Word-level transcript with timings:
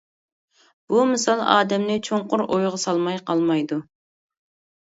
بۇ 0.93 1.03
مىسال 1.09 1.43
ئادەمنى 1.55 1.97
چوڭقۇر 2.09 2.45
ئويغا 2.47 2.81
سالماي 2.87 3.23
قالمايدۇ. 3.29 3.81